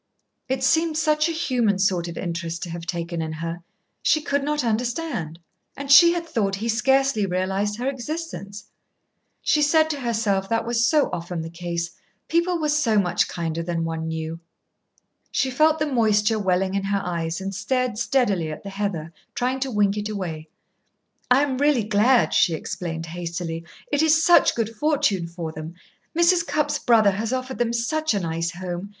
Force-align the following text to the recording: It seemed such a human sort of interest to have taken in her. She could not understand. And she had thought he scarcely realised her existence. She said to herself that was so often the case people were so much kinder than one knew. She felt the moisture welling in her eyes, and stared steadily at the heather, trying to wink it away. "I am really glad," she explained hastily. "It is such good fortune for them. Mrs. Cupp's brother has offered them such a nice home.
It 0.49 0.63
seemed 0.63 0.97
such 0.97 1.29
a 1.29 1.31
human 1.31 1.77
sort 1.77 2.07
of 2.07 2.17
interest 2.17 2.63
to 2.63 2.71
have 2.71 2.87
taken 2.87 3.21
in 3.21 3.33
her. 3.33 3.61
She 4.01 4.19
could 4.19 4.43
not 4.43 4.63
understand. 4.63 5.37
And 5.77 5.91
she 5.91 6.13
had 6.13 6.25
thought 6.25 6.55
he 6.55 6.69
scarcely 6.69 7.27
realised 7.27 7.77
her 7.77 7.87
existence. 7.87 8.65
She 9.43 9.61
said 9.61 9.91
to 9.91 9.99
herself 9.99 10.49
that 10.49 10.65
was 10.65 10.87
so 10.87 11.07
often 11.13 11.43
the 11.43 11.51
case 11.51 11.91
people 12.27 12.57
were 12.59 12.69
so 12.69 12.97
much 12.97 13.27
kinder 13.27 13.61
than 13.61 13.85
one 13.85 14.07
knew. 14.07 14.39
She 15.31 15.51
felt 15.51 15.77
the 15.77 15.85
moisture 15.85 16.39
welling 16.39 16.73
in 16.73 16.85
her 16.85 17.03
eyes, 17.05 17.39
and 17.39 17.53
stared 17.53 17.99
steadily 17.99 18.51
at 18.51 18.63
the 18.63 18.71
heather, 18.71 19.13
trying 19.35 19.59
to 19.59 19.69
wink 19.69 19.97
it 19.97 20.09
away. 20.09 20.47
"I 21.29 21.43
am 21.43 21.59
really 21.59 21.83
glad," 21.83 22.33
she 22.33 22.55
explained 22.55 23.05
hastily. 23.05 23.65
"It 23.91 24.01
is 24.01 24.23
such 24.23 24.55
good 24.55 24.71
fortune 24.75 25.27
for 25.27 25.51
them. 25.51 25.75
Mrs. 26.17 26.43
Cupp's 26.47 26.79
brother 26.79 27.11
has 27.11 27.31
offered 27.31 27.59
them 27.59 27.71
such 27.71 28.15
a 28.15 28.19
nice 28.19 28.49
home. 28.55 28.89